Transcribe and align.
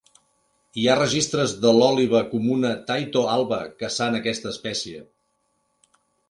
Hi 0.83 0.85
ha 0.87 0.93
registres 0.99 1.51
de 1.65 1.73
l'òliba 1.79 2.21
comuna 2.31 2.71
"Tyto 2.87 3.23
alba" 3.35 3.61
caçant 3.83 4.19
aquesta 4.21 4.51
espècie. 4.55 5.05